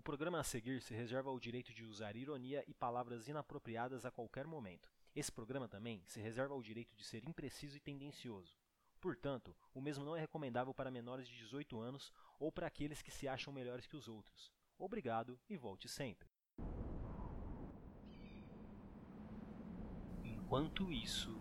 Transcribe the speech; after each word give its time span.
O 0.00 0.02
programa 0.02 0.40
a 0.40 0.42
seguir 0.42 0.80
se 0.80 0.94
reserva 0.94 1.30
o 1.30 1.38
direito 1.38 1.74
de 1.74 1.84
usar 1.84 2.16
ironia 2.16 2.64
e 2.66 2.72
palavras 2.72 3.28
inapropriadas 3.28 4.06
a 4.06 4.10
qualquer 4.10 4.46
momento. 4.46 4.90
Esse 5.14 5.30
programa 5.30 5.68
também 5.68 6.02
se 6.06 6.18
reserva 6.18 6.54
o 6.54 6.62
direito 6.62 6.96
de 6.96 7.04
ser 7.04 7.22
impreciso 7.28 7.76
e 7.76 7.80
tendencioso. 7.80 8.56
Portanto, 8.98 9.54
o 9.74 9.80
mesmo 9.82 10.02
não 10.02 10.16
é 10.16 10.20
recomendável 10.20 10.72
para 10.72 10.90
menores 10.90 11.28
de 11.28 11.36
18 11.36 11.78
anos 11.78 12.10
ou 12.38 12.50
para 12.50 12.66
aqueles 12.66 13.02
que 13.02 13.10
se 13.10 13.28
acham 13.28 13.52
melhores 13.52 13.86
que 13.86 13.94
os 13.94 14.08
outros. 14.08 14.50
Obrigado 14.78 15.38
e 15.50 15.58
volte 15.58 15.86
sempre. 15.86 16.30
Enquanto 20.24 20.90
isso, 20.90 21.38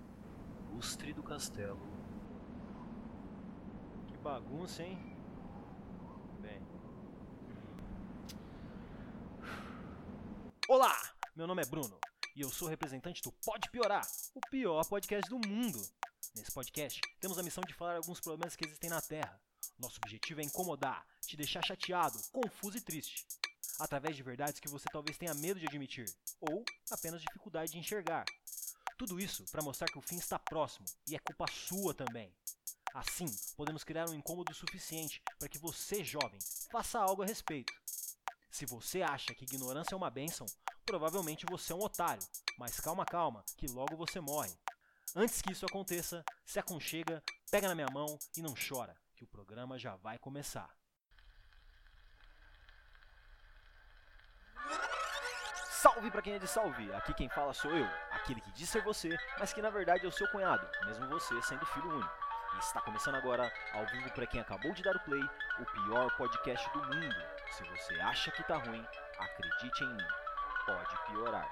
lustre 0.73 1.13
do 1.13 1.23
castelo. 1.23 1.87
Que 4.05 4.17
bagunça, 4.17 4.83
hein? 4.83 5.15
Bem. 6.41 6.61
Olá! 10.71 10.95
Meu 11.35 11.47
nome 11.47 11.63
é 11.63 11.65
Bruno 11.65 11.99
e 12.35 12.41
eu 12.41 12.51
sou 12.51 12.67
representante 12.67 13.23
do 13.23 13.31
Pode 13.43 13.67
Piorar, 13.71 14.07
o 14.35 14.39
pior 14.51 14.85
podcast 14.85 15.27
do 15.27 15.39
mundo. 15.49 15.81
Nesse 16.35 16.51
podcast, 16.51 17.01
temos 17.19 17.39
a 17.39 17.41
missão 17.41 17.63
de 17.67 17.73
falar 17.73 17.95
alguns 17.95 18.19
problemas 18.19 18.55
que 18.55 18.67
existem 18.67 18.87
na 18.87 19.01
Terra. 19.01 19.41
Nosso 19.79 19.97
objetivo 19.97 20.41
é 20.41 20.43
incomodar, 20.43 21.03
te 21.25 21.35
deixar 21.35 21.65
chateado, 21.65 22.19
confuso 22.31 22.77
e 22.77 22.81
triste. 22.81 23.25
Através 23.79 24.15
de 24.15 24.21
verdades 24.21 24.59
que 24.59 24.69
você 24.69 24.85
talvez 24.93 25.17
tenha 25.17 25.33
medo 25.33 25.59
de 25.59 25.65
admitir, 25.65 26.05
ou 26.39 26.63
apenas 26.91 27.23
dificuldade 27.23 27.71
de 27.71 27.79
enxergar. 27.79 28.23
Tudo 28.95 29.19
isso 29.19 29.45
para 29.51 29.63
mostrar 29.63 29.87
que 29.87 29.97
o 29.97 30.03
fim 30.03 30.17
está 30.17 30.37
próximo 30.37 30.85
e 31.07 31.15
é 31.15 31.19
culpa 31.19 31.47
sua 31.51 31.95
também. 31.95 32.31
Assim, 32.93 33.25
podemos 33.57 33.83
criar 33.83 34.07
um 34.07 34.13
incômodo 34.13 34.53
suficiente 34.53 35.19
para 35.39 35.49
que 35.49 35.57
você, 35.57 36.03
jovem, 36.03 36.39
faça 36.71 36.99
algo 36.99 37.23
a 37.23 37.25
respeito. 37.25 37.73
Se 38.59 38.65
você 38.65 39.01
acha 39.01 39.33
que 39.33 39.45
ignorância 39.45 39.95
é 39.95 39.97
uma 39.97 40.09
bênção, 40.09 40.45
provavelmente 40.85 41.45
você 41.49 41.71
é 41.71 41.75
um 41.77 41.81
otário. 41.81 42.21
Mas 42.57 42.77
calma, 42.77 43.05
calma, 43.05 43.41
que 43.55 43.67
logo 43.67 43.95
você 43.95 44.19
morre. 44.19 44.51
Antes 45.15 45.41
que 45.41 45.53
isso 45.53 45.65
aconteça, 45.65 46.25
se 46.45 46.59
aconchega, 46.59 47.23
pega 47.49 47.69
na 47.69 47.73
minha 47.73 47.87
mão 47.89 48.19
e 48.35 48.41
não 48.41 48.53
chora, 48.53 48.93
que 49.15 49.23
o 49.23 49.27
programa 49.27 49.79
já 49.79 49.95
vai 49.95 50.19
começar. 50.19 50.69
Salve 55.71 56.11
para 56.11 56.21
quem 56.21 56.33
é 56.33 56.39
de 56.39 56.45
salve! 56.45 56.91
Aqui 56.95 57.13
quem 57.13 57.29
fala 57.29 57.53
sou 57.53 57.71
eu, 57.71 57.87
aquele 58.11 58.41
que 58.41 58.51
diz 58.51 58.67
ser 58.69 58.83
você, 58.83 59.17
mas 59.39 59.53
que 59.53 59.61
na 59.61 59.69
verdade 59.69 60.05
é 60.05 60.09
o 60.09 60.11
seu 60.11 60.29
cunhado, 60.31 60.69
mesmo 60.85 61.07
você 61.07 61.41
sendo 61.43 61.65
filho 61.67 61.95
único. 61.95 62.28
E 62.55 62.59
está 62.59 62.81
começando 62.81 63.15
agora, 63.15 63.51
ao 63.73 63.85
vivo 63.87 64.09
para 64.11 64.25
quem 64.25 64.41
acabou 64.41 64.73
de 64.73 64.83
dar 64.83 64.95
o 64.95 64.99
play, 65.01 65.21
o 65.59 65.65
pior 65.65 66.15
podcast 66.17 66.69
do 66.71 66.79
mundo. 66.79 67.15
Se 67.51 67.63
você 67.63 67.99
acha 68.01 68.31
que 68.31 68.43
tá 68.43 68.57
ruim, 68.57 68.85
acredite 69.17 69.83
em 69.83 69.93
mim, 69.93 70.07
pode 70.65 70.97
piorar. 71.07 71.49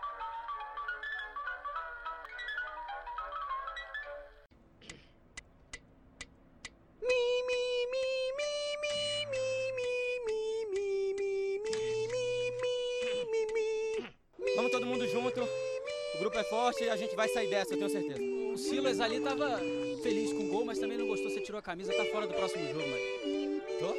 Vamos 14.55 14.71
todo 14.71 14.85
mundo 14.85 15.07
junto. 15.07 15.43
O 15.43 16.19
grupo 16.19 16.37
é 16.37 16.43
forte 16.45 16.83
e 16.83 16.89
a 16.89 16.95
gente 16.97 17.15
vai 17.15 17.27
sair 17.29 17.49
dessa, 17.49 17.73
eu 17.73 17.77
tenho 17.77 17.89
certeza. 17.89 18.36
O 18.57 18.59
Silas 18.59 18.99
ali 18.99 19.19
tava 19.19 19.59
feliz 20.01 20.33
com 20.33 20.45
o 20.45 20.47
gol, 20.47 20.65
mas 20.65 20.79
também 20.79 20.97
não 20.97 21.05
gostou. 21.05 21.29
Você 21.29 21.39
tirou 21.41 21.59
a 21.59 21.61
camisa, 21.61 21.93
tá 21.93 22.03
fora 22.05 22.25
do 22.25 22.33
próximo 22.33 22.65
jogo, 22.65 22.79
mano. 22.79 23.61
Tô? 23.79 23.93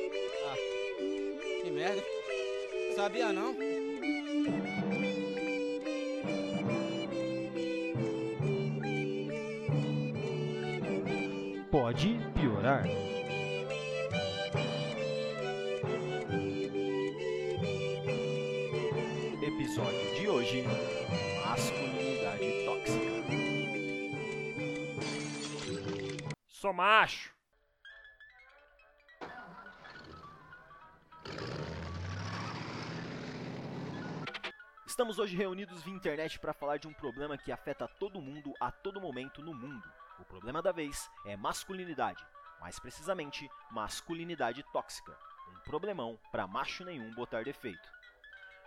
Ah, 0.48 1.62
que 1.62 1.70
merda. 1.70 2.03
Sabia 2.97 3.33
não? 3.33 3.55
Pode 11.70 12.19
piorar. 12.35 12.85
Episódio 19.40 20.14
de 20.17 20.29
hoje: 20.29 20.64
Sou 26.68 26.74
macho. 26.74 27.34
Estamos 34.86 35.18
hoje 35.18 35.34
reunidos 35.34 35.83
via 35.83 35.95
internet 35.95 36.39
para 36.39 36.52
falar 36.52 36.77
de 36.77 36.86
um 36.86 36.92
problema 36.92 37.39
que 37.39 37.51
afeta 37.51 37.89
todo 37.89 38.20
mundo 38.20 38.52
a 38.61 38.70
todo 38.70 39.01
momento 39.01 39.40
no 39.40 39.55
mundo. 39.55 39.90
O 40.18 40.27
problema 40.27 40.61
da 40.61 40.70
vez 40.70 41.11
é 41.24 41.39
masculinidade, 41.39 42.23
mais 42.61 42.78
precisamente, 42.78 43.48
masculinidade 43.70 44.62
tóxica. 44.70 45.17
Um 45.51 45.61
problemão 45.61 46.20
para 46.30 46.46
macho 46.46 46.84
nenhum 46.84 47.14
botar 47.14 47.45
defeito. 47.45 47.89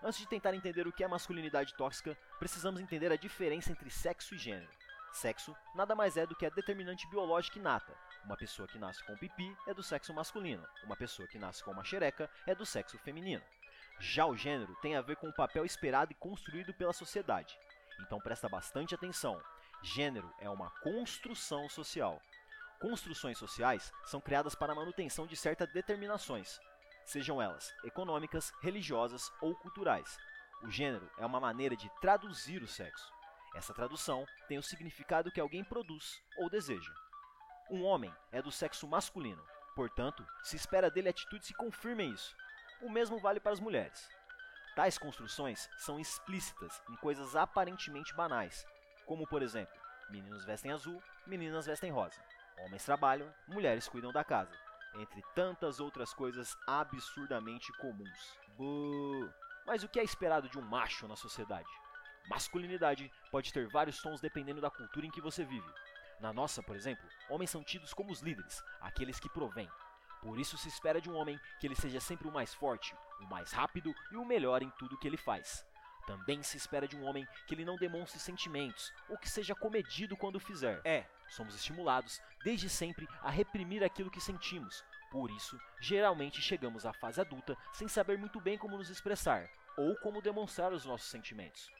Antes 0.01 0.17
de 0.17 0.28
tentar 0.28 0.56
entender 0.56 0.88
o 0.88 0.91
que 0.91 1.03
é 1.03 1.07
masculinidade 1.07 1.75
tóxica, 1.75 2.17
precisamos 2.40 2.81
entender 2.81 3.11
a 3.11 3.16
diferença 3.16 3.72
entre 3.72 3.91
sexo 3.91 4.34
e 4.34 4.40
gênero. 4.40 4.81
Sexo 5.11 5.55
nada 5.75 5.94
mais 5.94 6.16
é 6.17 6.25
do 6.25 6.35
que 6.35 6.45
a 6.45 6.49
determinante 6.49 7.07
biológica 7.07 7.59
inata. 7.59 7.95
Uma 8.23 8.38
pessoa 8.38 8.67
que 8.67 8.79
nasce 8.79 9.03
com 9.03 9.17
pipi 9.17 9.55
é 9.67 9.73
do 9.73 9.83
sexo 9.83 10.13
masculino, 10.13 10.66
uma 10.83 10.95
pessoa 10.95 11.27
que 11.27 11.38
nasce 11.38 11.63
com 11.63 11.72
uma 11.72 11.83
xereca 11.83 12.29
é 12.47 12.55
do 12.55 12.66
sexo 12.66 12.97
feminino. 12.99 13.44
Já 13.99 14.25
o 14.25 14.35
gênero 14.35 14.75
tem 14.81 14.95
a 14.95 15.01
ver 15.01 15.17
com 15.17 15.27
o 15.27 15.33
papel 15.33 15.66
esperado 15.66 16.11
e 16.11 16.16
construído 16.16 16.73
pela 16.73 16.94
sociedade. 16.94 17.57
Então 17.99 18.19
presta 18.19 18.49
bastante 18.49 18.95
atenção. 18.95 19.41
Gênero 19.83 20.33
é 20.39 20.49
uma 20.49 20.72
construção 20.81 21.67
social. 21.69 22.22
Construções 22.79 23.38
sociais 23.38 23.91
são 24.05 24.22
criadas 24.22 24.55
para 24.55 24.73
a 24.73 24.75
manutenção 24.75 25.28
de 25.28 25.35
certas 25.35 25.72
determinações, 25.72 26.59
sejam 27.05 27.41
elas 27.41 27.73
econômicas, 27.83 28.51
religiosas 28.61 29.31
ou 29.41 29.53
culturais. 29.55 30.17
O 30.63 30.69
gênero 30.69 31.09
é 31.17 31.25
uma 31.25 31.39
maneira 31.39 31.75
de 31.75 31.89
traduzir 31.99 32.63
o 32.63 32.67
sexo. 32.67 33.11
Essa 33.53 33.73
tradução 33.73 34.25
tem 34.47 34.57
o 34.57 34.63
significado 34.63 35.31
que 35.31 35.41
alguém 35.41 35.63
produz 35.63 36.22
ou 36.38 36.50
deseja. 36.50 36.94
Um 37.69 37.84
homem 37.84 38.13
é 38.31 38.41
do 38.41 38.51
sexo 38.51 38.88
masculino, 38.88 39.44
portanto, 39.75 40.25
se 40.44 40.56
espera 40.56 40.89
dele 40.89 41.09
atitudes 41.09 41.47
que 41.47 41.53
confirmem 41.53 42.11
isso. 42.11 42.35
O 42.81 42.90
mesmo 42.90 43.19
vale 43.19 43.40
para 43.40 43.51
as 43.51 43.59
mulheres. 43.59 44.09
Tais 44.75 44.97
construções 44.97 45.69
são 45.78 46.00
explícitas 46.00 46.81
em 46.90 46.95
coisas 46.97 47.35
aparentemente 47.35 48.13
banais, 48.13 48.66
como 49.06 49.28
por 49.28 49.41
exemplo, 49.41 49.78
meninos 50.09 50.45
vestem 50.45 50.72
azul, 50.72 51.01
meninas 51.28 51.66
vestem 51.66 51.91
rosa, 51.91 52.22
homens 52.57 52.85
trabalham, 52.85 53.34
mulheres 53.47 53.88
cuidam 53.88 54.11
da 54.11 54.23
casa, 54.23 54.57
entre 54.95 55.22
tantas 55.35 55.79
outras 55.79 56.13
coisas 56.13 56.57
absurdamente 56.66 57.72
comuns. 57.73 58.38
Buh. 58.57 59.29
Mas 59.66 59.84
o 59.84 59.90
que 59.90 60.00
é 60.00 60.03
esperado 60.03 60.50
de 60.50 60.57
um 60.57 60.61
macho 60.61 61.07
na 61.07 61.16
sociedade? 61.16 61.69
Masculinidade 62.30 63.12
pode 63.30 63.52
ter 63.52 63.68
vários 63.68 64.02
tons 64.02 64.22
dependendo 64.22 64.62
da 64.62 64.70
cultura 64.70 65.06
em 65.06 65.12
que 65.12 65.22
você 65.22 65.44
vive. 65.44 65.70
Na 66.20 66.32
nossa, 66.32 66.62
por 66.62 66.76
exemplo, 66.76 67.08
homens 67.30 67.50
são 67.50 67.64
tidos 67.64 67.94
como 67.94 68.12
os 68.12 68.22
líderes, 68.22 68.64
aqueles 68.80 69.20
que 69.20 69.30
provêm. 69.30 69.70
Por 70.22 70.40
isso 70.40 70.58
se 70.58 70.68
espera 70.68 71.02
de 71.02 71.09
um 71.09 71.16
homem 71.16 71.40
que 71.59 71.66
ele 71.66 71.76
seja 71.76 72.00
sempre 72.00 72.28
o 72.28 72.32
mais 72.32 72.54
forte, 72.54 72.96
o 73.20 73.26
mais 73.26 73.52
rápido 73.52 73.94
e 74.12 74.18
o 74.18 74.26
melhor 74.26 74.62
em 74.62 74.70
tudo 74.78 74.98
que 74.98 75.08
ele 75.08 75.18
faz. 75.18 75.66
Também 76.06 76.44
se 76.44 76.58
espera 76.58 76.88
de 76.88 76.96
um 76.96 77.04
homem 77.04 77.28
que 77.48 77.56
ele 77.56 77.66
não 77.66 77.76
demonstre 77.76 78.20
sentimentos 78.20 78.92
ou 79.09 79.18
que 79.18 79.30
seja 79.30 79.56
comedido 79.56 80.16
quando 80.16 80.40
fizer. 80.40 80.82
É, 80.84 81.06
somos 81.28 81.56
estimulados 81.56 82.22
desde 82.44 82.70
sempre 82.70 83.08
a 83.22 83.30
reprimir 83.30 83.84
aquilo 83.84 84.12
que 84.12 84.22
sentimos. 84.22 84.84
Por 85.12 85.30
isso, 85.32 85.59
geralmente 85.80 86.42
chegamos 86.42 86.86
à 86.86 86.94
fase 86.94 87.20
adulta 87.20 87.58
sem 87.74 87.88
saber 87.88 88.18
muito 88.18 88.40
bem 88.40 88.58
como 88.58 88.78
nos 88.78 88.90
expressar 88.90 89.50
ou 89.78 89.96
como 89.98 90.22
demonstrar 90.22 90.72
os 90.72 90.85
nossos 90.85 91.09
sentimentos. 91.09 91.72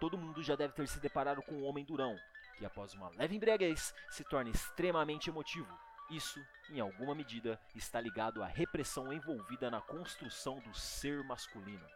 Todo 0.00 0.16
mundo 0.16 0.42
já 0.42 0.56
deve 0.56 0.72
ter 0.72 0.88
se 0.88 0.98
deparado 0.98 1.42
com 1.42 1.56
um 1.56 1.64
homem 1.66 1.84
durão, 1.84 2.18
que 2.56 2.64
após 2.64 2.94
uma 2.94 3.10
leve 3.10 3.36
embriaguez 3.36 3.94
se 4.10 4.24
torna 4.24 4.50
extremamente 4.50 5.28
emotivo. 5.28 5.78
Isso, 6.08 6.44
em 6.70 6.80
alguma 6.80 7.14
medida, 7.14 7.60
está 7.74 8.00
ligado 8.00 8.42
à 8.42 8.46
repressão 8.46 9.12
envolvida 9.12 9.70
na 9.70 9.80
construção 9.80 10.58
do 10.60 10.74
ser 10.74 11.22
masculino. 11.22 11.86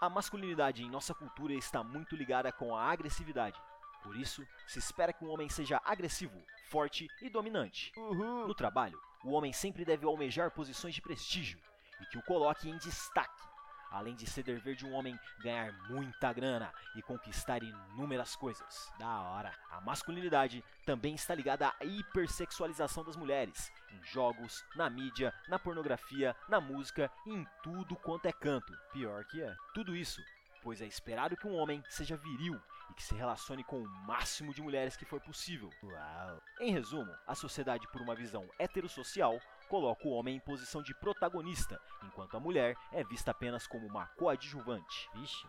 A 0.00 0.08
masculinidade 0.08 0.82
em 0.82 0.90
nossa 0.90 1.12
cultura 1.12 1.52
está 1.52 1.82
muito 1.82 2.14
ligada 2.14 2.52
com 2.52 2.76
a 2.76 2.84
agressividade. 2.84 3.60
Por 4.02 4.16
isso, 4.16 4.46
se 4.68 4.78
espera 4.78 5.12
que 5.12 5.24
um 5.24 5.30
homem 5.30 5.48
seja 5.48 5.80
agressivo, 5.84 6.40
forte 6.70 7.08
e 7.20 7.28
dominante. 7.28 7.92
No 7.96 8.54
trabalho, 8.54 9.00
o 9.24 9.32
homem 9.32 9.52
sempre 9.52 9.84
deve 9.84 10.06
almejar 10.06 10.52
posições 10.52 10.94
de 10.94 11.02
prestígio 11.02 11.58
e 12.00 12.06
que 12.06 12.18
o 12.18 12.22
coloque 12.22 12.68
em 12.68 12.78
destaque. 12.78 13.42
Além 13.90 14.14
de 14.14 14.26
ser 14.26 14.42
dever 14.42 14.74
de 14.74 14.86
um 14.86 14.92
homem 14.92 15.18
ganhar 15.40 15.72
muita 15.88 16.32
grana 16.32 16.72
e 16.94 17.02
conquistar 17.02 17.62
inúmeras 17.62 18.36
coisas. 18.36 18.92
Da 18.98 19.20
hora. 19.22 19.52
A 19.70 19.80
masculinidade 19.80 20.64
também 20.84 21.14
está 21.14 21.34
ligada 21.34 21.68
à 21.68 21.84
hipersexualização 21.84 23.04
das 23.04 23.16
mulheres, 23.16 23.72
em 23.90 24.02
jogos, 24.04 24.64
na 24.74 24.88
mídia, 24.88 25.34
na 25.48 25.58
pornografia, 25.58 26.34
na 26.48 26.60
música 26.60 27.10
e 27.26 27.30
em 27.30 27.46
tudo 27.62 27.96
quanto 27.96 28.26
é 28.26 28.32
canto. 28.32 28.72
Pior 28.92 29.24
que 29.24 29.42
é. 29.42 29.54
Tudo 29.74 29.96
isso, 29.96 30.22
pois 30.62 30.80
é 30.82 30.86
esperado 30.86 31.36
que 31.36 31.46
um 31.46 31.54
homem 31.56 31.82
seja 31.88 32.16
viril 32.16 32.60
e 32.90 32.94
que 32.94 33.02
se 33.02 33.14
relacione 33.14 33.64
com 33.64 33.82
o 33.82 33.88
máximo 34.06 34.54
de 34.54 34.62
mulheres 34.62 34.96
que 34.96 35.04
for 35.04 35.20
possível. 35.20 35.70
Uau. 35.82 36.42
Em 36.60 36.72
resumo, 36.72 37.12
a 37.26 37.34
sociedade, 37.34 37.86
por 37.88 38.00
uma 38.00 38.14
visão 38.14 38.48
heterossocial, 38.58 39.40
coloca 39.66 40.06
o 40.06 40.12
homem 40.12 40.36
em 40.36 40.40
posição 40.40 40.82
de 40.82 40.94
protagonista, 40.94 41.80
enquanto 42.02 42.36
a 42.36 42.40
mulher 42.40 42.76
é 42.92 43.04
vista 43.04 43.30
apenas 43.30 43.66
como 43.66 43.86
uma 43.86 44.06
coadjuvante. 44.16 45.10
Vixe. 45.14 45.46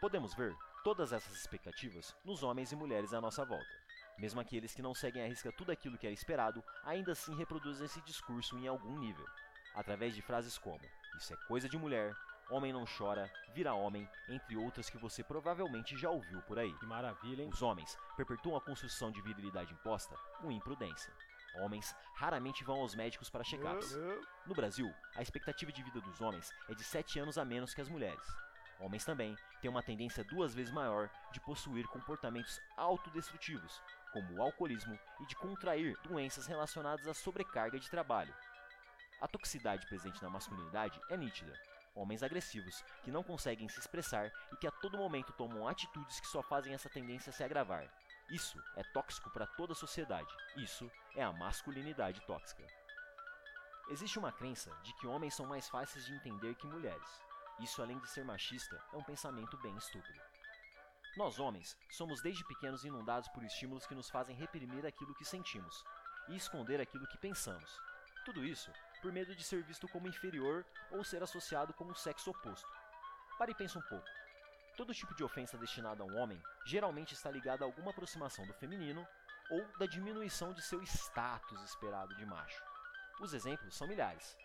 Podemos 0.00 0.34
ver 0.34 0.54
todas 0.82 1.12
essas 1.12 1.34
expectativas 1.36 2.16
nos 2.24 2.42
homens 2.42 2.72
e 2.72 2.76
mulheres 2.76 3.12
à 3.12 3.20
nossa 3.20 3.44
volta. 3.44 3.82
Mesmo 4.18 4.40
aqueles 4.40 4.74
que 4.74 4.82
não 4.82 4.94
seguem 4.94 5.24
à 5.24 5.26
risca 5.26 5.52
tudo 5.52 5.72
aquilo 5.72 5.98
que 5.98 6.06
era 6.06 6.14
esperado, 6.14 6.62
ainda 6.84 7.12
assim 7.12 7.34
reproduzem 7.36 7.86
esse 7.86 8.00
discurso 8.02 8.58
em 8.58 8.66
algum 8.66 8.98
nível, 8.98 9.26
através 9.74 10.14
de 10.14 10.22
frases 10.22 10.58
como: 10.58 10.80
Isso 11.16 11.32
é 11.32 11.36
coisa 11.48 11.68
de 11.68 11.78
mulher, 11.78 12.14
Homem 12.52 12.70
não 12.70 12.84
chora, 12.84 13.32
vira 13.54 13.72
homem, 13.72 14.06
entre 14.28 14.58
outras 14.58 14.90
que 14.90 14.98
você 14.98 15.24
provavelmente 15.24 15.96
já 15.96 16.10
ouviu 16.10 16.42
por 16.42 16.58
aí. 16.58 16.70
Que 16.74 16.84
maravilha, 16.84 17.42
hein? 17.42 17.48
Os 17.48 17.62
homens 17.62 17.96
perpetuam 18.14 18.56
a 18.56 18.60
construção 18.60 19.10
de 19.10 19.22
virilidade 19.22 19.72
imposta 19.72 20.14
com 20.38 20.52
imprudência. 20.52 21.10
Homens 21.56 21.94
raramente 22.14 22.64
vão 22.64 22.80
aos 22.80 22.94
médicos 22.94 23.28
para 23.28 23.44
check-ups. 23.44 23.94
No 24.46 24.54
Brasil, 24.54 24.92
a 25.14 25.22
expectativa 25.22 25.70
de 25.70 25.82
vida 25.82 26.00
dos 26.00 26.20
homens 26.20 26.50
é 26.68 26.74
de 26.74 26.82
7 26.82 27.18
anos 27.18 27.36
a 27.36 27.44
menos 27.44 27.74
que 27.74 27.80
as 27.80 27.88
mulheres. 27.88 28.26
Homens 28.80 29.04
também 29.04 29.36
têm 29.60 29.70
uma 29.70 29.82
tendência 29.82 30.24
duas 30.24 30.54
vezes 30.54 30.72
maior 30.72 31.08
de 31.30 31.40
possuir 31.40 31.86
comportamentos 31.86 32.60
autodestrutivos, 32.76 33.80
como 34.12 34.34
o 34.34 34.42
alcoolismo 34.42 34.98
e 35.20 35.26
de 35.26 35.36
contrair 35.36 35.96
doenças 36.02 36.46
relacionadas 36.46 37.06
à 37.06 37.14
sobrecarga 37.14 37.78
de 37.78 37.88
trabalho. 37.88 38.34
A 39.20 39.28
toxicidade 39.28 39.86
presente 39.86 40.20
na 40.22 40.28
masculinidade 40.28 41.00
é 41.08 41.16
nítida, 41.16 41.56
homens 41.94 42.22
agressivos, 42.22 42.82
que 43.04 43.10
não 43.10 43.22
conseguem 43.22 43.68
se 43.68 43.78
expressar 43.78 44.32
e 44.52 44.56
que 44.56 44.66
a 44.66 44.70
todo 44.70 44.98
momento 44.98 45.32
tomam 45.32 45.68
atitudes 45.68 46.18
que 46.18 46.26
só 46.26 46.42
fazem 46.42 46.74
essa 46.74 46.88
tendência 46.88 47.30
se 47.30 47.44
agravar. 47.44 47.86
Isso 48.30 48.62
é 48.76 48.82
tóxico 48.92 49.30
para 49.30 49.46
toda 49.46 49.72
a 49.72 49.76
sociedade. 49.76 50.34
Isso 50.56 50.90
é 51.14 51.22
a 51.22 51.32
masculinidade 51.32 52.20
tóxica. 52.26 52.66
Existe 53.90 54.18
uma 54.18 54.32
crença 54.32 54.74
de 54.82 54.94
que 54.94 55.06
homens 55.06 55.34
são 55.34 55.46
mais 55.46 55.68
fáceis 55.68 56.06
de 56.06 56.14
entender 56.14 56.54
que 56.54 56.66
mulheres. 56.66 57.20
Isso, 57.60 57.82
além 57.82 57.98
de 57.98 58.08
ser 58.08 58.24
machista, 58.24 58.82
é 58.92 58.96
um 58.96 59.04
pensamento 59.04 59.58
bem 59.58 59.76
estúpido. 59.76 60.20
Nós, 61.16 61.38
homens, 61.38 61.76
somos 61.90 62.22
desde 62.22 62.44
pequenos 62.46 62.84
inundados 62.84 63.28
por 63.28 63.44
estímulos 63.44 63.86
que 63.86 63.94
nos 63.94 64.08
fazem 64.08 64.34
reprimir 64.34 64.86
aquilo 64.86 65.14
que 65.14 65.24
sentimos 65.24 65.84
e 66.28 66.36
esconder 66.36 66.80
aquilo 66.80 67.06
que 67.06 67.18
pensamos. 67.18 67.78
Tudo 68.24 68.44
isso 68.44 68.72
por 69.02 69.12
medo 69.12 69.34
de 69.34 69.42
ser 69.42 69.62
visto 69.64 69.88
como 69.88 70.06
inferior 70.06 70.64
ou 70.90 71.02
ser 71.02 71.22
associado 71.22 71.74
com 71.74 71.84
o 71.84 71.94
sexo 71.94 72.30
oposto. 72.30 72.68
Pare 73.36 73.50
e 73.50 73.54
pense 73.54 73.76
um 73.76 73.82
pouco. 73.82 74.06
Todo 74.76 74.94
tipo 74.94 75.14
de 75.14 75.22
ofensa 75.22 75.58
destinada 75.58 76.02
a 76.02 76.06
um 76.06 76.16
homem 76.16 76.42
geralmente 76.64 77.12
está 77.12 77.30
ligado 77.30 77.62
a 77.62 77.66
alguma 77.66 77.90
aproximação 77.90 78.46
do 78.46 78.54
feminino 78.54 79.06
ou 79.50 79.78
da 79.78 79.84
diminuição 79.84 80.54
de 80.54 80.62
seu 80.62 80.82
status 80.82 81.62
esperado 81.62 82.16
de 82.16 82.24
macho. 82.24 82.62
Os 83.20 83.34
exemplos 83.34 83.76
são 83.76 83.86
milhares. 83.86 84.36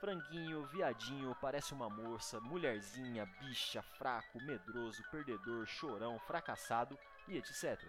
Franguinho, 0.00 0.66
viadinho, 0.66 1.34
parece 1.40 1.72
uma 1.72 1.88
moça, 1.88 2.38
mulherzinha, 2.40 3.24
bicha, 3.40 3.82
fraco, 3.82 4.38
medroso, 4.42 5.02
perdedor, 5.10 5.66
chorão, 5.66 6.18
fracassado 6.20 6.98
e 7.26 7.38
etc. 7.38 7.80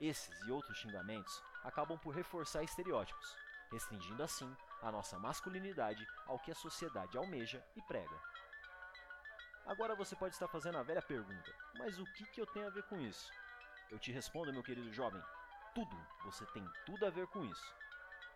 Esses 0.00 0.36
e 0.48 0.50
outros 0.50 0.78
xingamentos 0.78 1.40
acabam 1.62 1.96
por 1.96 2.14
reforçar 2.14 2.64
estereótipos, 2.64 3.36
restringindo 3.70 4.22
assim 4.22 4.52
a 4.82 4.90
nossa 4.90 5.16
masculinidade 5.18 6.04
ao 6.26 6.40
que 6.40 6.50
a 6.50 6.56
sociedade 6.56 7.16
almeja 7.16 7.64
e 7.76 7.82
prega. 7.82 8.20
Agora 9.66 9.94
você 9.94 10.16
pode 10.16 10.34
estar 10.34 10.48
fazendo 10.48 10.78
a 10.78 10.82
velha 10.82 11.02
pergunta: 11.02 11.54
mas 11.78 11.98
o 11.98 12.04
que, 12.14 12.24
que 12.26 12.40
eu 12.40 12.46
tenho 12.46 12.66
a 12.66 12.70
ver 12.70 12.82
com 12.84 13.00
isso? 13.00 13.30
Eu 13.90 13.98
te 13.98 14.12
respondo, 14.12 14.52
meu 14.52 14.62
querido 14.62 14.92
jovem: 14.92 15.22
tudo, 15.74 15.96
você 16.24 16.44
tem 16.46 16.64
tudo 16.86 17.06
a 17.06 17.10
ver 17.10 17.26
com 17.28 17.44
isso. 17.44 17.74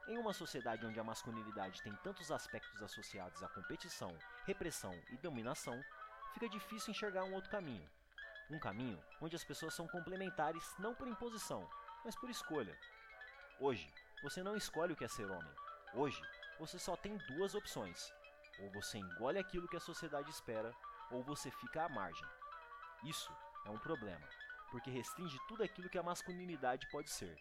Em 0.08 0.18
uma 0.18 0.32
sociedade 0.32 0.84
onde 0.84 0.98
a 0.98 1.04
masculinidade 1.04 1.82
tem 1.82 1.94
tantos 2.02 2.30
aspectos 2.30 2.82
associados 2.82 3.42
à 3.42 3.48
competição, 3.48 4.16
repressão 4.44 4.92
e 5.10 5.16
dominação, 5.18 5.80
fica 6.34 6.48
difícil 6.48 6.90
enxergar 6.90 7.24
um 7.24 7.34
outro 7.34 7.50
caminho. 7.50 7.88
Um 8.50 8.58
caminho 8.58 9.02
onde 9.20 9.36
as 9.36 9.44
pessoas 9.44 9.74
são 9.74 9.86
complementares 9.88 10.74
não 10.78 10.94
por 10.94 11.06
imposição, 11.06 11.68
mas 12.04 12.16
por 12.16 12.28
escolha. 12.28 12.76
Hoje, 13.60 13.92
você 14.22 14.42
não 14.42 14.56
escolhe 14.56 14.92
o 14.92 14.96
que 14.96 15.04
é 15.04 15.08
ser 15.08 15.30
homem, 15.30 15.54
Hoje, 15.94 16.22
você 16.58 16.78
só 16.78 16.96
tem 16.96 17.18
duas 17.28 17.54
opções: 17.54 18.10
ou 18.60 18.70
você 18.70 18.96
engole 18.96 19.38
aquilo 19.38 19.68
que 19.68 19.76
a 19.76 19.80
sociedade 19.80 20.30
espera, 20.30 20.74
ou 21.12 21.22
você 21.22 21.50
fica 21.50 21.84
à 21.84 21.88
margem. 21.88 22.26
Isso 23.04 23.32
é 23.66 23.70
um 23.70 23.78
problema, 23.78 24.26
porque 24.70 24.90
restringe 24.90 25.38
tudo 25.48 25.62
aquilo 25.62 25.88
que 25.88 25.98
a 25.98 26.02
masculinidade 26.02 26.88
pode 26.90 27.10
ser. 27.10 27.36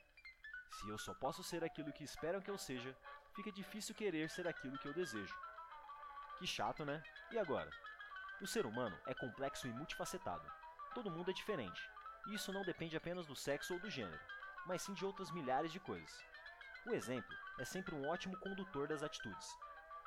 Se 0.72 0.88
eu 0.88 0.98
só 0.98 1.14
posso 1.14 1.44
ser 1.44 1.64
aquilo 1.64 1.92
que 1.92 2.04
esperam 2.04 2.42
que 2.42 2.50
eu 2.50 2.58
seja, 2.58 2.96
fica 3.36 3.52
difícil 3.52 3.96
querer 3.96 4.30
ser 4.30 4.48
aquilo 4.48 4.78
que 4.78 4.88
eu 4.88 4.94
desejo. 4.94 5.36
Que 6.38 6.48
chato, 6.48 6.86
né? 6.86 7.04
E 7.32 7.38
agora? 7.38 7.70
O 8.42 8.48
ser 8.48 8.66
humano 8.66 8.98
é 9.06 9.14
complexo 9.14 9.68
e 9.68 9.74
multifacetado. 9.74 10.52
Todo 10.96 11.12
mundo 11.12 11.30
é 11.30 11.34
diferente. 11.34 11.82
E 12.28 12.36
isso 12.36 12.52
não 12.52 12.64
depende 12.64 12.98
apenas 12.98 13.26
do 13.26 13.36
sexo 13.36 13.74
ou 13.74 13.80
do 13.80 13.90
gênero, 13.90 14.20
mas 14.66 14.82
sim 14.82 14.94
de 14.94 15.06
outras 15.06 15.32
milhares 15.32 15.72
de 15.72 15.80
coisas. 15.80 16.24
O 16.86 16.92
exemplo 16.92 17.36
é 17.60 17.66
sempre 17.66 17.94
um 17.94 18.08
ótimo 18.08 18.38
condutor 18.40 18.88
das 18.88 19.04
atitudes. 19.04 19.56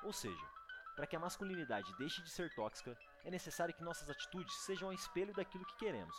Ou 0.03 0.13
seja, 0.13 0.47
para 0.95 1.07
que 1.07 1.17
a 1.17 1.21
masculinidade 1.21 1.95
deixe 1.99 2.23
de 2.23 2.31
ser 2.31 2.55
tóxica, 2.55 2.97
é 3.25 3.31
necessário 3.31 3.75
que 3.75 3.83
nossas 3.83 4.09
atitudes 4.09 4.55
sejam 4.63 4.89
ao 4.89 4.95
espelho 4.95 5.35
daquilo 5.35 5.67
que 5.67 5.77
queremos. 5.77 6.17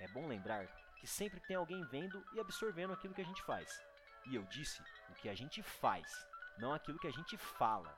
É 0.00 0.08
bom 0.08 0.26
lembrar 0.26 0.66
que 0.96 1.06
sempre 1.06 1.40
tem 1.40 1.56
alguém 1.56 1.84
vendo 1.84 2.24
e 2.32 2.40
absorvendo 2.40 2.92
aquilo 2.92 3.14
que 3.14 3.20
a 3.20 3.26
gente 3.26 3.42
faz. 3.42 3.82
E 4.26 4.34
eu 4.34 4.42
disse 4.44 4.82
o 5.10 5.14
que 5.14 5.28
a 5.28 5.34
gente 5.34 5.62
faz, 5.62 6.26
não 6.58 6.72
aquilo 6.72 6.98
que 6.98 7.08
a 7.08 7.12
gente 7.12 7.36
fala. 7.36 7.94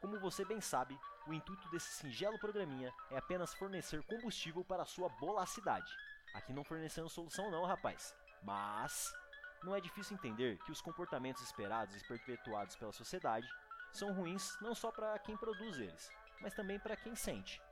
Como 0.00 0.20
você 0.20 0.44
bem 0.44 0.60
sabe, 0.60 0.98
o 1.26 1.32
intuito 1.32 1.66
desse 1.70 1.90
singelo 1.92 2.38
programinha 2.38 2.92
é 3.10 3.16
apenas 3.16 3.54
fornecer 3.54 4.02
combustível 4.04 4.62
para 4.62 4.82
a 4.82 4.86
sua 4.86 5.08
bolacidade. 5.08 5.90
Aqui 6.34 6.52
não 6.52 6.64
fornecendo 6.64 7.08
solução 7.08 7.50
não, 7.50 7.64
rapaz. 7.64 8.14
Mas 8.42 9.14
não 9.62 9.74
é 9.74 9.80
difícil 9.80 10.14
entender 10.14 10.58
que 10.58 10.70
os 10.70 10.82
comportamentos 10.82 11.42
esperados 11.42 11.96
e 11.96 12.06
perpetuados 12.06 12.76
pela 12.76 12.92
sociedade 12.92 13.48
são 13.94 14.12
ruins 14.12 14.58
não 14.60 14.74
só 14.74 14.90
para 14.90 15.18
quem 15.20 15.36
produz 15.36 15.78
eles, 15.78 16.10
mas 16.40 16.52
também 16.52 16.78
para 16.78 16.96
quem 16.96 17.14
sente. 17.14 17.62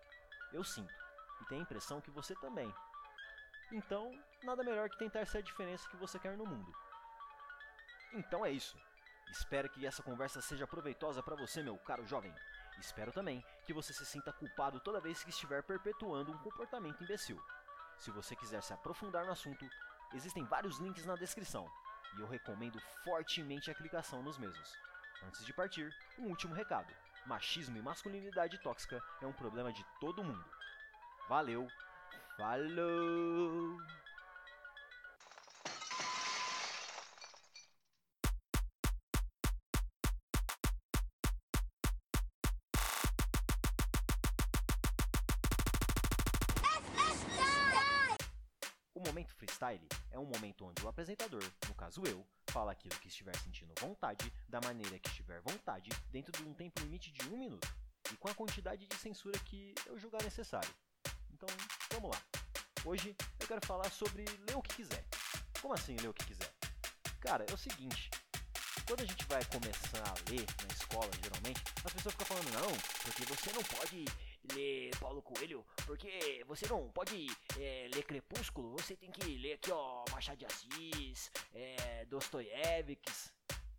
Eu 0.53 0.63
sinto, 0.63 0.95
e 1.41 1.45
tenho 1.47 1.61
a 1.61 1.65
impressão 1.65 2.01
que 2.01 2.11
você 2.11 2.35
também. 2.37 2.73
Então, 3.73 4.17
nada 4.43 4.63
melhor 4.63 4.89
que 4.89 4.99
tentar 4.99 5.27
ser 5.27 5.39
a 5.39 5.43
diferença 5.43 5.89
que 5.89 5.97
você 5.97 6.19
quer 6.19 6.37
no 6.37 6.47
mundo. 6.47 6.73
Então 8.15 8.47
é 8.47 8.51
isso. 8.51 8.79
Espero 9.31 9.69
que 9.69 9.87
essa 9.87 10.03
conversa 10.03 10.41
seja 10.41 10.67
proveitosa 10.67 11.23
para 11.23 11.35
você, 11.35 11.63
meu 11.63 11.77
caro 11.79 12.07
jovem. 12.07 12.33
Espero 12.79 13.11
também 13.11 13.45
que 13.67 13.73
você 13.73 13.93
se 13.93 14.05
sinta 14.05 14.33
culpado 14.33 14.79
toda 14.81 15.01
vez 15.01 15.25
que 15.25 15.31
estiver 15.31 15.63
perpetuando 15.63 16.31
um 16.31 16.39
comportamento 16.39 17.03
imbecil. 17.03 17.43
Se 17.99 18.11
você 18.11 18.37
quiser 18.37 18.63
se 18.63 18.73
aprofundar 18.73 19.25
no 19.25 19.33
assunto, 19.33 19.67
existem 20.13 20.45
vários 20.45 20.79
links 20.79 21.07
na 21.07 21.17
descrição 21.17 21.67
e 22.17 22.21
eu 22.21 22.29
recomendo 22.29 22.79
fortemente 23.03 23.71
a 23.71 23.75
clicação 23.75 24.23
nos 24.23 24.39
mesmos. 24.39 24.92
Antes 25.27 25.45
de 25.45 25.53
partir, 25.53 25.95
um 26.19 26.29
último 26.29 26.55
recado: 26.55 26.93
machismo 27.27 27.77
e 27.77 27.83
masculinidade 27.83 28.59
tóxica 28.59 29.03
é 29.21 29.27
um 29.27 29.33
problema 29.33 29.73
de 29.73 29.85
todo 30.01 30.25
mundo. 30.25 30.45
Valeu, 31.29 31.69
falou! 32.37 33.79
momento 49.13 49.35
freestyle 49.35 49.87
é 50.11 50.19
um 50.19 50.25
momento 50.25 50.65
onde 50.65 50.83
o 50.83 50.89
apresentador, 50.89 51.43
no 51.69 51.75
caso 51.75 52.03
eu, 52.07 52.27
fala 52.53 52.73
aquilo 52.73 52.95
que 53.01 53.09
estiver 53.09 53.35
sentindo 53.39 53.73
vontade, 53.81 54.31
da 54.47 54.61
maneira 54.61 54.99
que 54.99 55.09
estiver 55.09 55.41
vontade, 55.41 55.89
dentro 56.11 56.31
de 56.33 56.45
um 56.45 56.53
tempo 56.53 56.81
limite 56.83 57.11
de 57.11 57.27
um 57.31 57.39
minuto, 57.39 57.67
e 58.13 58.17
com 58.17 58.29
a 58.29 58.35
quantidade 58.35 58.87
de 58.87 58.97
censura 58.97 59.39
que 59.39 59.75
eu 59.87 59.99
julgar 59.99 60.23
necessário. 60.23 60.69
Então, 61.33 61.49
vamos 61.93 62.11
lá. 62.11 62.23
Hoje 62.85 63.17
eu 63.41 63.47
quero 63.47 63.65
falar 63.67 63.91
sobre 63.91 64.25
ler 64.47 64.57
o 64.57 64.63
que 64.63 64.77
quiser. 64.77 65.03
Como 65.63 65.73
assim 65.73 65.97
ler 65.97 66.09
o 66.09 66.15
que 66.15 66.27
quiser? 66.27 66.53
Cara, 67.21 67.47
é 67.49 67.55
o 67.55 67.57
seguinte: 67.57 68.11
quando 68.87 69.01
a 69.01 69.07
gente 69.07 69.25
vai 69.27 69.43
começar 69.47 70.03
a 70.03 70.31
ler 70.31 70.45
na 70.61 70.75
escola, 70.75 71.11
geralmente, 71.23 71.63
as 71.85 71.93
pessoas 71.93 72.15
ficam 72.15 72.27
falando, 72.27 72.53
não, 72.53 72.71
porque 73.03 73.25
você 73.25 73.53
não 73.53 73.63
pode 73.63 74.05
ler 74.53 74.91
Paulo 74.99 75.23
Coelho, 75.23 75.65
porque 75.87 76.45
você 76.47 76.67
não 76.69 76.91
pode 76.91 77.27
é, 77.59 77.89
ler 77.95 78.03
Crepúsculo, 78.05 78.73
você 78.73 78.95
tem 78.97 79.11
que 79.11 79.25
ler 79.39 79.55
aqui, 79.55 79.71
ó, 79.71 80.02
Machado 80.23 80.39
de 80.39 80.47
Assis, 80.47 81.33
é, 81.53 82.05
Dostoiévski. 82.05 83.13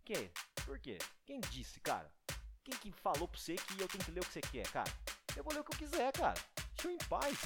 Que? 0.04 0.30
Por 0.66 0.78
quê? 0.78 0.98
Quem 1.24 1.40
disse, 1.40 1.80
cara? 1.80 2.12
Quem 2.62 2.76
que 2.80 2.92
falou 2.92 3.26
pra 3.26 3.40
você 3.40 3.54
que 3.54 3.80
eu 3.80 3.88
tenho 3.88 4.04
que 4.04 4.10
ler 4.10 4.20
o 4.20 4.26
que 4.26 4.32
você 4.34 4.42
quer, 4.42 4.68
cara? 4.68 4.92
Eu 5.34 5.42
vou 5.42 5.54
ler 5.54 5.60
o 5.60 5.64
que 5.64 5.74
eu 5.74 5.78
quiser, 5.78 6.12
cara. 6.12 6.38
Deixa 6.74 6.88
eu 6.88 6.90
em 6.90 6.98
paz. 7.08 7.38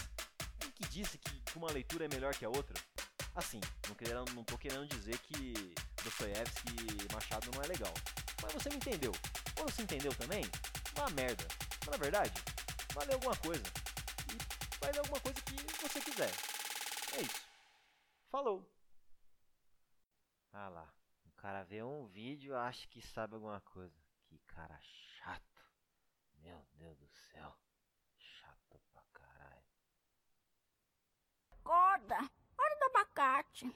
Quem 0.58 0.72
que 0.72 0.88
disse 0.88 1.16
que 1.16 1.40
uma 1.56 1.70
leitura 1.70 2.06
é 2.06 2.08
melhor 2.08 2.34
que 2.34 2.44
a 2.44 2.48
outra? 2.48 2.74
Assim, 3.36 3.60
não, 3.86 3.94
querendo, 3.94 4.34
não 4.34 4.42
tô 4.42 4.58
querendo 4.58 4.88
dizer 4.88 5.16
que 5.20 5.54
Dostoiévski 6.02 6.66
e 6.68 7.14
Machado 7.14 7.48
não 7.54 7.62
é 7.62 7.68
legal. 7.68 7.94
Mas 8.42 8.52
você 8.52 8.68
me 8.68 8.78
entendeu. 8.78 9.12
Ou 9.60 9.68
você 9.68 9.82
entendeu 9.82 10.12
também? 10.16 10.42
Uma 10.96 11.08
merda. 11.10 11.46
Mas 11.86 11.90
na 11.90 11.98
verdade, 11.98 12.32
vai 12.92 13.06
ler 13.06 13.14
alguma 13.14 13.36
coisa. 13.36 13.62
E 14.26 14.80
vai 14.80 14.90
ler 14.90 14.98
alguma 14.98 15.20
coisa 15.20 15.40
que 15.42 15.54
você 15.88 16.00
quiser. 16.00 16.32
É 17.16 17.22
isso. 17.22 17.46
Falou! 18.28 18.77
Ah 20.52 20.68
lá. 20.68 20.92
O 21.24 21.32
cara 21.32 21.62
vê 21.62 21.82
um 21.82 22.06
vídeo 22.06 22.56
acha 22.56 22.86
que 22.88 23.00
sabe 23.00 23.34
alguma 23.34 23.60
coisa. 23.60 23.96
Que 24.26 24.38
cara 24.40 24.78
chato. 24.80 25.64
Meu 26.38 26.66
Deus 26.74 26.98
do 26.98 27.08
céu. 27.08 27.56
Chato 28.16 28.80
pra 28.92 29.02
caralho. 29.12 29.66
Acorda! 31.52 32.16
Hora 32.58 32.76
do 32.78 32.84
abacate! 32.86 33.66